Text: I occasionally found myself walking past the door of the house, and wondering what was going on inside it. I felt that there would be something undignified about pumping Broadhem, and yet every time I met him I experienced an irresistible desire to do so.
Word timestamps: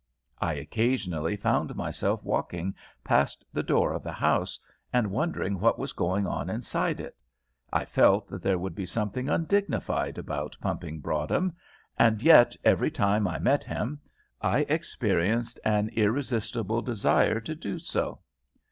I 0.39 0.53
occasionally 0.53 1.35
found 1.35 1.75
myself 1.75 2.23
walking 2.23 2.73
past 3.03 3.45
the 3.53 3.61
door 3.61 3.93
of 3.93 4.01
the 4.01 4.11
house, 4.13 4.59
and 4.91 5.11
wondering 5.11 5.59
what 5.59 5.77
was 5.77 5.93
going 5.93 6.25
on 6.25 6.49
inside 6.49 6.99
it. 6.99 7.15
I 7.71 7.85
felt 7.85 8.27
that 8.29 8.41
there 8.41 8.57
would 8.57 8.73
be 8.73 8.87
something 8.87 9.29
undignified 9.29 10.17
about 10.17 10.57
pumping 10.59 11.01
Broadhem, 11.01 11.55
and 11.99 12.19
yet 12.23 12.55
every 12.63 12.89
time 12.89 13.27
I 13.27 13.37
met 13.37 13.63
him 13.63 13.99
I 14.41 14.61
experienced 14.67 15.59
an 15.63 15.89
irresistible 15.89 16.81
desire 16.81 17.39
to 17.39 17.53
do 17.53 17.77
so. 17.77 18.21